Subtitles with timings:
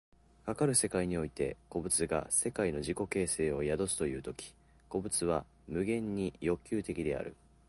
[0.47, 4.51] かかる世界において個物が世界の自己形成を宿すという時、
[4.89, 7.35] 個物は無限に欲求的である。